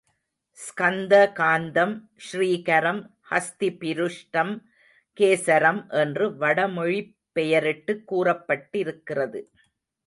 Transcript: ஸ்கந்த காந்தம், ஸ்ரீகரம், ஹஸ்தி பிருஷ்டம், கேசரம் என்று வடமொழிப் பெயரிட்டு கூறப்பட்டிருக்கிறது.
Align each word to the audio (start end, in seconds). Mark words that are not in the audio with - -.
ஸ்கந்த 0.51 1.13
காந்தம், 1.35 2.01
ஸ்ரீகரம், 2.31 3.09
ஹஸ்தி 3.29 3.69
பிருஷ்டம், 3.77 4.59
கேசரம் 5.19 5.89
என்று 5.89 6.29
வடமொழிப் 6.29 7.15
பெயரிட்டு 7.31 8.03
கூறப்பட்டிருக்கிறது. 8.11 9.41